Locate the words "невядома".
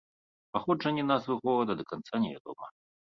2.25-2.71